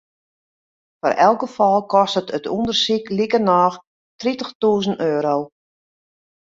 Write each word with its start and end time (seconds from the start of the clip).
Foar 0.99 1.15
elk 1.27 1.39
gefal 1.45 1.79
kostet 1.93 2.33
it 2.37 2.45
ûndersyk 2.55 3.05
likernôch 3.17 3.77
tritichtûzen 4.19 4.95
euro. 5.11 5.35